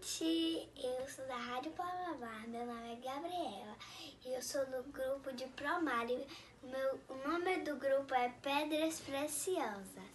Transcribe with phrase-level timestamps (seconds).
[0.00, 0.68] gente!
[0.76, 3.76] Eu sou da Rádio Palavar, meu nome é Gabriela
[4.24, 6.26] e eu sou do grupo de Promário.
[6.62, 10.10] Meu, o nome do grupo é Pedras Preciosas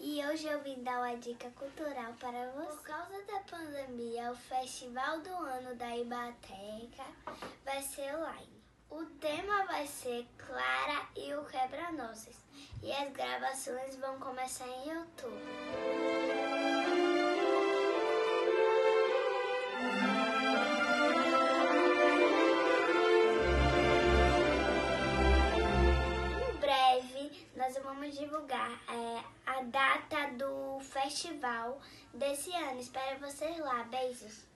[0.00, 2.76] e hoje eu vim dar uma dica cultural para você.
[2.76, 7.04] Por causa da pandemia, o festival do ano da Ibateca
[7.64, 8.62] vai ser online.
[8.88, 12.36] O tema vai ser Clara e o Quebra-Nozes
[12.82, 16.35] e as gravações vão começar em outubro.
[28.06, 31.80] Vamos divulgar é, a data do festival
[32.14, 32.80] desse ano.
[32.80, 33.82] Espero vocês lá.
[33.84, 34.55] Beijos!